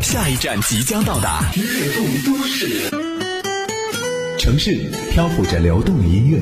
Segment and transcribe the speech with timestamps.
[0.00, 2.90] 下一站即将到达，悦动都市。
[4.38, 6.38] 城市漂浮着流动的音乐，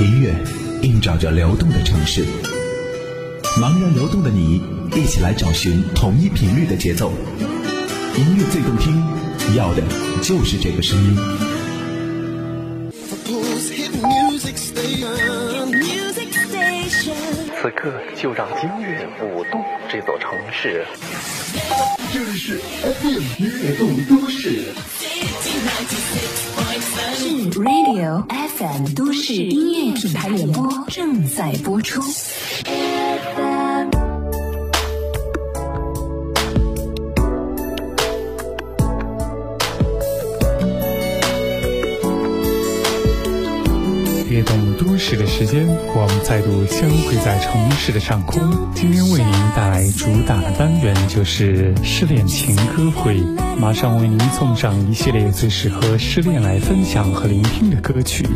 [0.00, 0.34] 音乐
[0.82, 2.24] 映照着流动的城市。
[3.60, 4.62] 茫然流动的你，
[4.94, 7.12] 一起来找寻同一频率的节奏。
[8.16, 9.02] 音乐最动听，
[9.54, 9.82] 要的
[10.22, 11.16] 就是这个声音。
[17.60, 20.84] 此刻就让音乐舞动这座城市。
[22.12, 24.64] 这里是 FM 悦动都市。
[27.14, 28.24] 是 Radio
[28.56, 32.02] FM 都市音乐品牌联播正在播出。
[44.46, 48.40] 动都市的时间，我们再度相会在城市的上空。
[48.74, 53.20] 今天为您带来主打的单元就是失恋情歌会，
[53.60, 58.26] 马上为您送上一系列最适合失恋来分享和聆听的歌曲。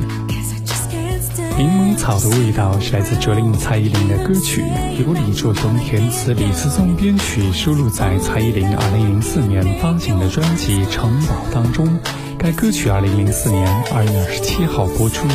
[1.57, 4.63] 柠檬草的味道是来自卓林蔡依林的歌曲，
[4.99, 11.99] 由李卓雄填词，李思松编曲，收录在蔡依林2004年发行的专辑《城堡》当中。
[12.39, 15.27] 该歌曲2004年2月27号播出。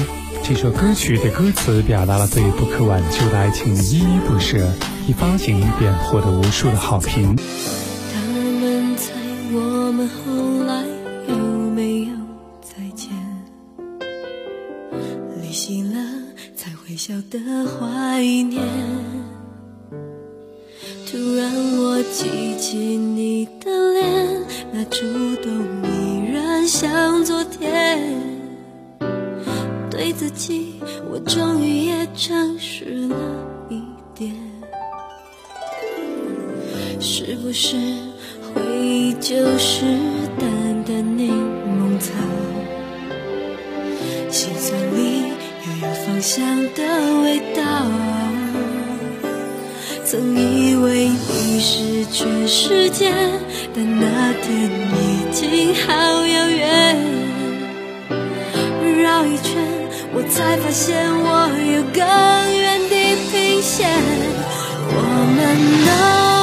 [0.47, 4.71] 这首歌曲的歌词表达了对不可挽救的爱情依依不舍，
[5.07, 7.35] 一发行便获得无数的好评。
[37.07, 37.77] 是不是
[38.41, 39.85] 回忆就是
[40.39, 41.31] 淡淡柠
[41.77, 42.11] 檬草？
[44.31, 46.43] 心酸里又有芳香
[46.73, 46.81] 的
[47.21, 47.61] 味道。
[50.03, 53.13] 曾以为你是全世界，
[53.75, 55.93] 但那天已经好
[56.25, 56.97] 遥远。
[59.03, 59.53] 绕一圈。
[60.11, 62.01] 我才发现我有更
[62.57, 62.93] 远地
[63.29, 63.87] 平线，
[64.87, 64.93] 我
[65.35, 65.39] 们
[65.85, 66.34] 都没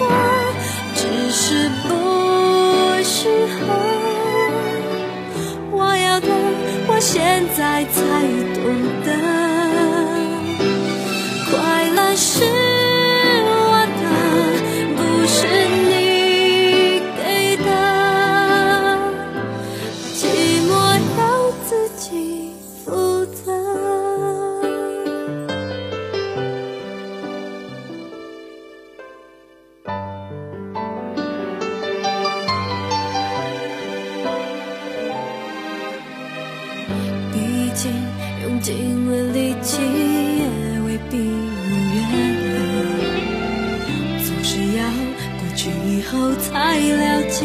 [0.00, 0.02] 我，
[0.94, 1.88] 只是不
[3.02, 3.58] 适合。
[5.70, 6.28] 我要的，
[6.88, 7.98] 我现在才
[8.54, 8.64] 懂
[45.58, 47.44] 去以后才了解。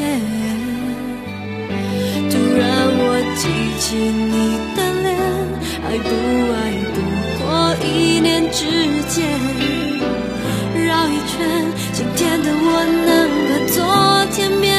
[2.29, 2.61] 突然
[2.95, 3.43] 我记
[3.79, 4.35] 起你
[4.75, 5.09] 的脸
[5.83, 6.09] 爱不
[6.53, 6.55] 爱
[6.93, 6.95] 不
[7.39, 7.43] 过
[7.83, 8.61] 一念之
[9.09, 9.17] 间。
[10.85, 13.09] 绕一圈今天的我能
[13.47, 13.75] 和昨
[14.31, 14.72] 天面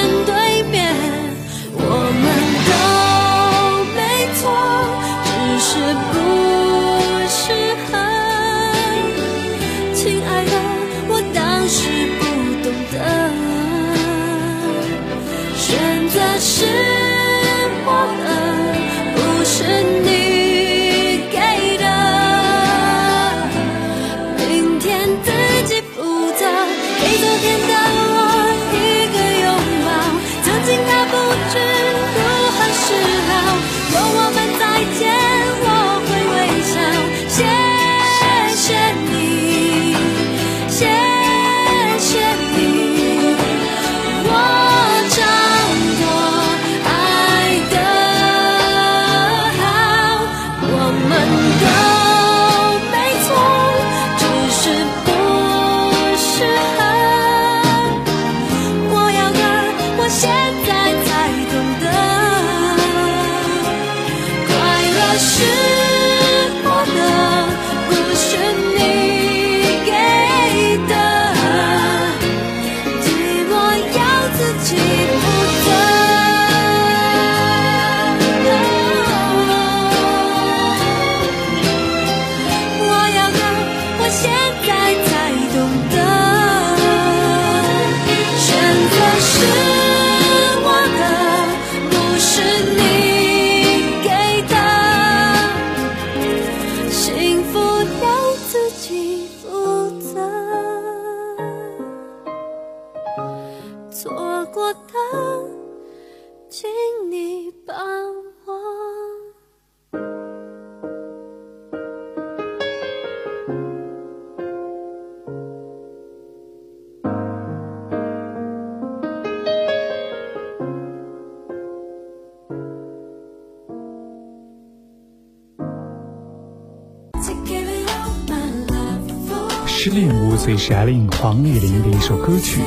[129.84, 132.62] 失恋无罪》是艾琳黄丽玲的一首歌曲，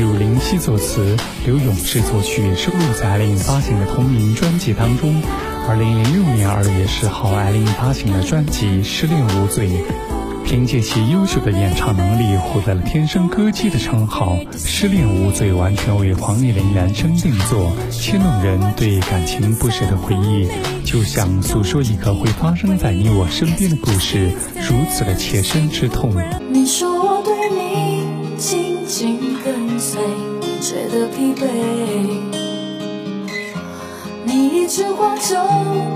[0.00, 5.22] 由林夕作词，刘勇志作曲，收录在艾琳发行的同名专辑当中。
[5.68, 9.68] 二零零六年二月十号，艾琳发行了专辑《失恋无罪》。
[10.46, 14.36] 凭借其优秀的演唱能力，获得了“天生歌姬”的称号。
[14.56, 20.46] 《失恋无罪》完全为黄丽玲量身定做，牵动人对感情不舍的回忆，
[20.84, 26.12] 就像诉说一个会发生在你我身边的故事，如此的切身之痛。
[26.48, 28.04] 你说我对你
[28.38, 30.00] 紧紧跟随，
[30.60, 31.48] 觉得疲惫。
[34.24, 35.34] 你一句话就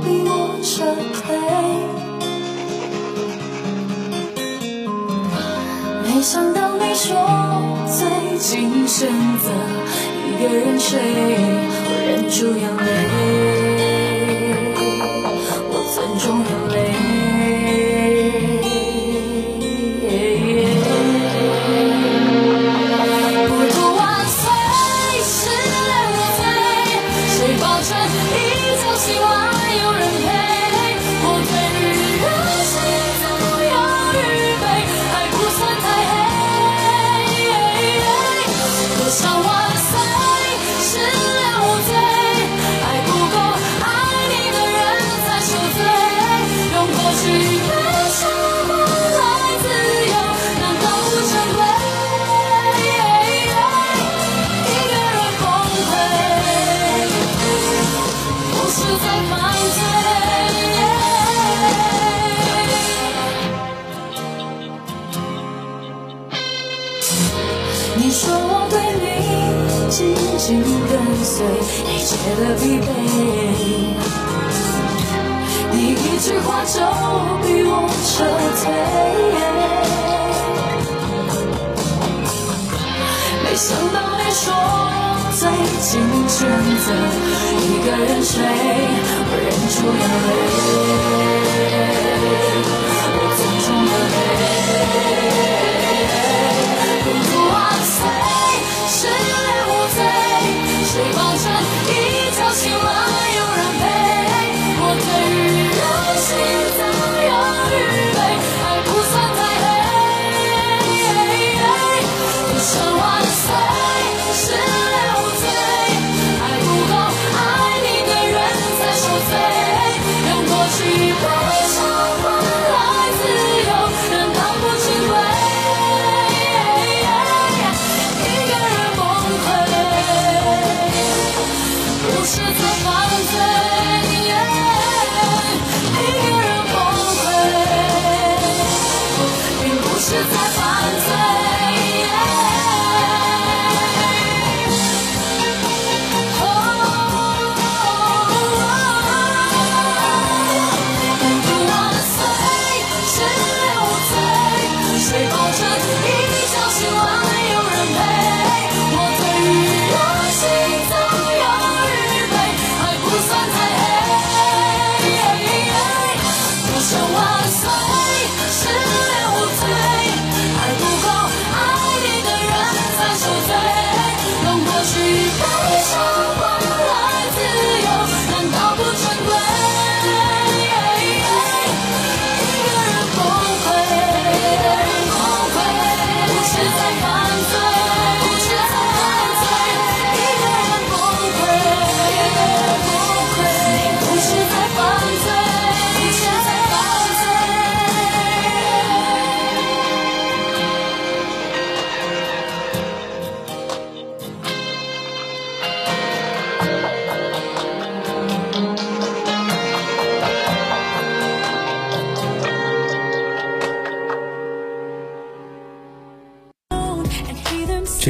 [0.05, 0.85] 逼我撤
[1.23, 2.00] 退。
[6.13, 7.15] 没想到你说
[7.87, 9.09] 最近选
[9.39, 9.49] 择
[10.27, 10.99] 一个人睡，
[11.87, 12.89] 我忍住眼泪，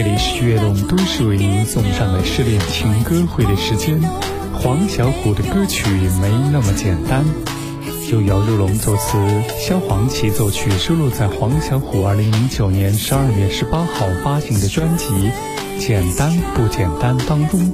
[0.03, 4.01] 这里是悦动都市为您送上的失恋情歌会的时间。
[4.55, 5.85] 黄小琥的歌曲
[6.23, 7.23] 没那么简单，
[8.11, 9.19] 由姚若龙作词，
[9.59, 15.05] 萧煌奇作曲，收录在黄小琥二零零九年十二月十八号发行的专辑
[15.79, 17.71] 《简单不简单》当中。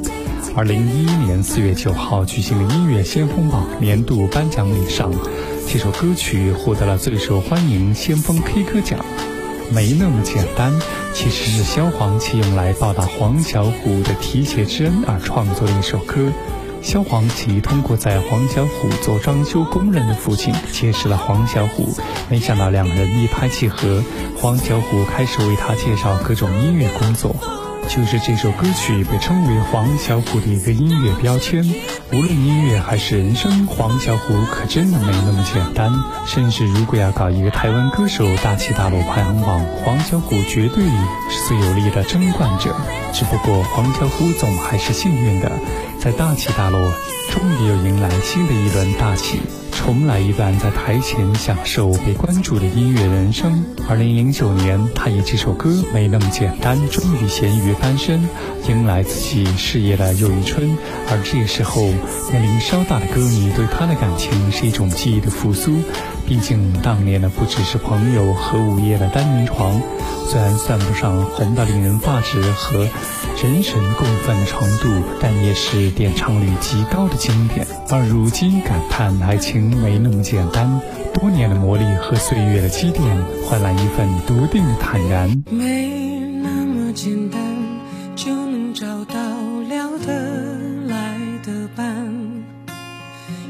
[0.56, 5.12] 二零一一年四月九号举行的音乐先锋榜年度颁奖礼上，
[5.68, 8.98] 这首歌曲获得了最受欢迎先锋 K 歌奖。
[9.72, 10.72] 没那么简单，
[11.12, 16.32] 其实是萧煌奇用来报答黄小琥的提携之恩而创作的一首歌。
[16.82, 21.98] 萧煌奇通过在黄小琥做装修工人的父亲结识了黄小琥，
[22.30, 24.02] 没想到两人一拍即合，
[24.36, 27.34] 黄小琥开始为他介绍各种音乐工作。
[27.88, 31.64] 就是这首歌曲被称为黄小琥的一个音乐标签。
[32.12, 35.92] 无论音乐还是人生，黄小琥可真的没那么简单。
[36.26, 40.84] 甚至如果要搞一个台湾歌手大起大落排行榜，黄小琥绝对
[41.30, 42.76] 是最有力的争冠者。
[43.12, 45.50] 只不过黄小琥总还是幸运的，
[45.98, 46.92] 在大起大落，
[47.30, 49.40] 终于又迎来新的一轮大起。
[49.86, 53.64] 重来一段在台前享受被关注的音乐人生。
[53.88, 58.28] 二零零九年，他以这首歌《没那么简单》终于咸鱼翻身，
[58.68, 60.76] 迎来自己事业的又一春。
[61.08, 61.82] 而这个时候，
[62.32, 65.76] 年龄稍大的歌迷对他的感情是一种记忆的复苏。
[66.26, 69.80] 毕竟当年的不只是朋友和午夜的单人床，
[70.26, 72.80] 虽然算不上红到令人发指和
[73.42, 74.88] 人神共愤的程度，
[75.20, 77.64] 但也是点唱率极高的经典。
[77.90, 80.80] 而如今感叹爱情没那么简单，
[81.14, 83.04] 多年的磨砺和岁月的积淀，
[83.44, 85.44] 换来一份笃定坦然。
[85.48, 87.40] 没那么简单
[88.16, 89.14] 就能找到
[89.68, 90.12] 聊得
[90.88, 91.86] 来的伴，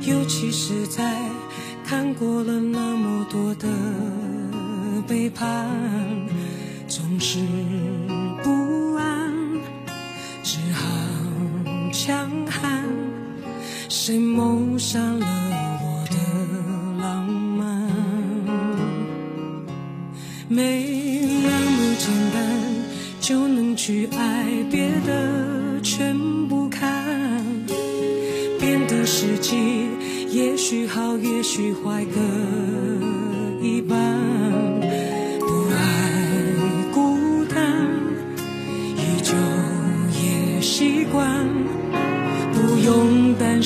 [0.02, 1.15] 尤其是在
[2.18, 3.68] 过了那么多的
[5.06, 5.68] 背叛，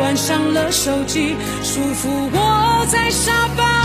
[0.00, 3.79] 关上了手机，舒服窝在沙发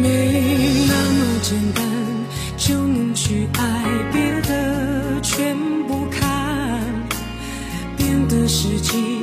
[0.00, 0.32] 没
[0.88, 1.84] 那么简单
[2.56, 5.54] 就能去爱，别的全
[5.86, 6.80] 不看。
[7.98, 9.20] 变的时机，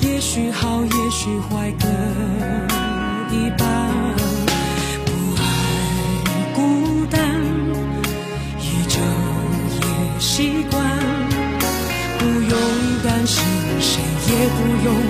[0.00, 1.86] 也许好，也许坏，各
[3.36, 3.68] 一半。
[5.04, 5.42] 不爱
[6.54, 7.20] 孤单，
[8.58, 8.98] 依旧
[9.76, 9.84] 也
[10.18, 10.80] 习惯。
[12.18, 12.50] 不用
[13.04, 13.44] 担心，
[13.78, 15.09] 谁也不用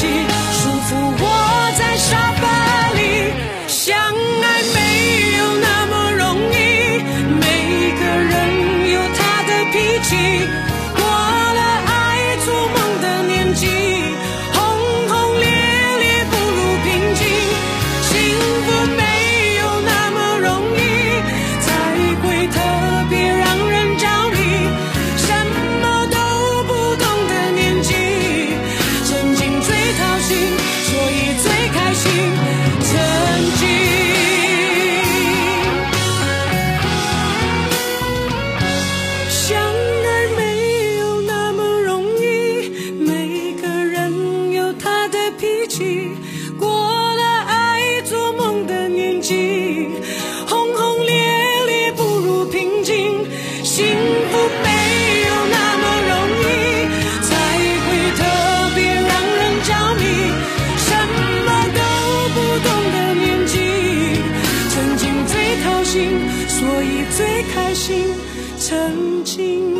[68.71, 69.75] 曾经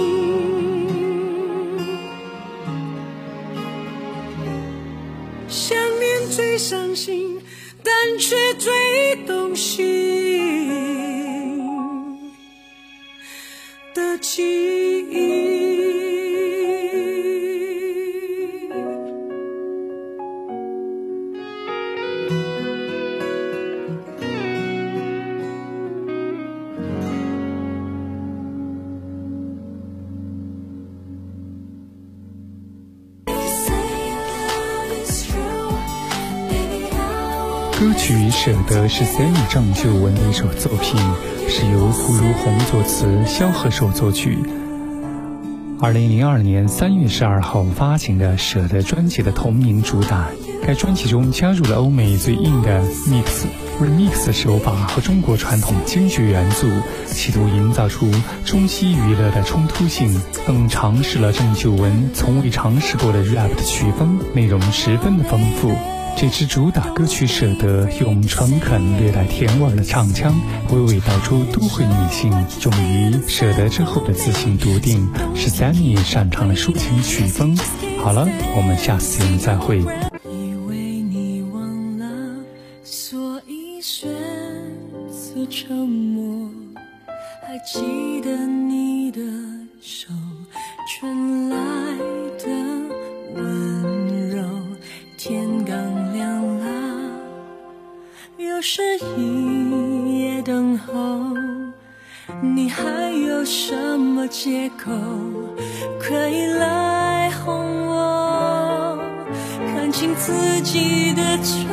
[5.48, 7.42] 想念最伤心，
[7.82, 9.88] 但却最动心
[13.94, 14.44] 的记
[15.10, 15.31] 忆。
[37.82, 41.00] 歌曲《舍得》是 Sammy 郑秀文的一首作品，
[41.50, 44.38] 是由胡如红作词，萧何手作曲。
[45.80, 50.28] 二零零二年三月十二号发行的《舍得》专辑的同名主打，
[50.64, 53.48] 该专辑中加入了欧美最硬的 mix、
[53.82, 56.68] remix 手法和中国传统京剧元素，
[57.08, 58.12] 企图营造出
[58.46, 65.72] 中西娱乐的冲突性，更尝试了郑秀文从未尝试过的 rap 的曲风，内容十分的丰富。
[66.18, 70.34] 这支主打歌曲《舍得》，用诚恳、略带甜味的唱腔，
[70.70, 77.58] 娓娓道出都会女性终于舍得之后的自信笃定，是 Sammy 擅长的抒情曲风。
[78.04, 80.11] 好了，我们下次节目再会。
[110.02, 111.64] 清自己的脆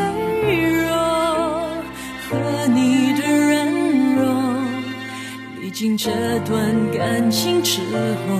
[0.61, 0.93] 弱
[2.29, 3.67] 和你的软
[4.17, 4.21] 弱。
[5.59, 6.11] 历经这
[6.41, 8.37] 段感情之后，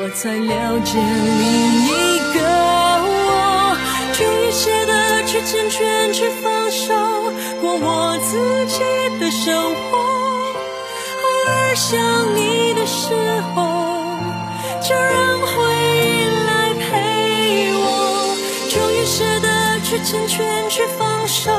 [0.00, 1.44] 我才了解另
[1.84, 2.40] 一个
[3.04, 3.76] 我。
[4.14, 6.94] 终于舍得去成全，去放手，
[7.60, 8.80] 过我自己
[9.20, 9.98] 的生活。
[11.20, 12.00] 偶尔想
[12.34, 13.12] 你的时
[13.54, 13.60] 候，
[14.80, 15.38] 就让
[20.04, 21.50] 成全，去放手，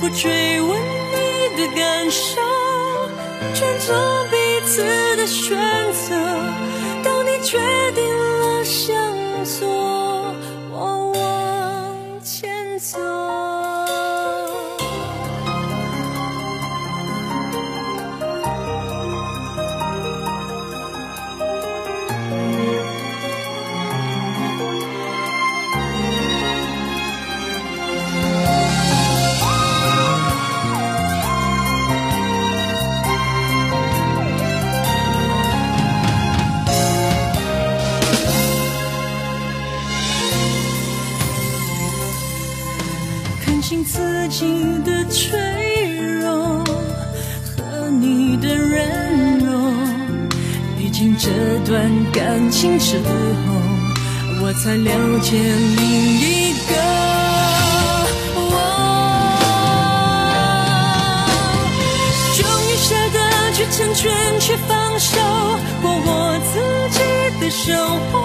[0.00, 2.40] 不追问你的感受，
[3.54, 3.94] 尊重
[4.30, 4.82] 彼此
[5.16, 5.56] 的选
[5.92, 6.14] 择。
[7.02, 7.58] 当你决
[51.24, 51.30] 这
[51.64, 53.04] 段感情之后，
[54.42, 56.74] 我才了解另一个
[58.34, 58.50] 我。
[62.34, 63.18] 终于舍得
[63.52, 65.16] 去成全，去放手，
[65.80, 66.58] 过我自
[66.90, 66.98] 己
[67.40, 67.70] 的生
[68.10, 68.18] 活。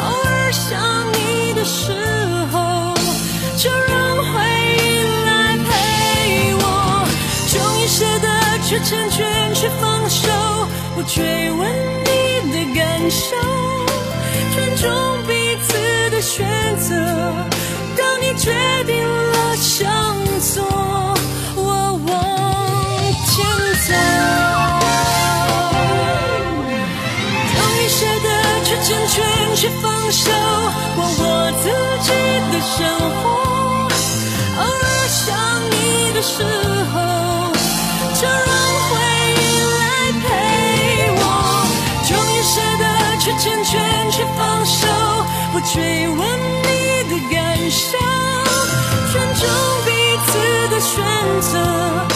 [0.00, 0.80] 偶尔想
[1.12, 1.92] 你的时
[2.52, 2.94] 候，
[3.58, 4.32] 就让回
[4.80, 5.68] 忆来陪
[6.56, 6.64] 我。
[7.52, 8.26] 终于舍得
[8.64, 10.24] 去成全，去放手，
[10.96, 11.70] 不追问
[12.06, 12.08] 你
[12.52, 13.36] 的感受，
[14.54, 14.88] 尊重
[15.26, 16.46] 彼此的选
[16.78, 16.94] 择。
[17.94, 18.50] 当你决
[18.86, 19.92] 定了向
[20.40, 20.64] 左，
[21.54, 22.10] 我往
[23.26, 23.44] 前
[23.84, 23.92] 走。
[27.52, 28.26] 终于舍得
[28.64, 29.14] 去成全，
[29.54, 30.32] 去放手，
[30.96, 31.64] 过我自
[32.00, 32.08] 己
[32.52, 32.74] 的生
[33.20, 33.22] 活。
[34.56, 35.22] 偶尔想
[35.70, 35.74] 你
[36.14, 36.75] 的时候，
[45.72, 46.68] 追问你
[47.10, 47.98] 的感受，
[49.12, 49.42] 尊重
[49.84, 49.90] 彼
[50.26, 50.94] 此的选
[51.40, 52.15] 择。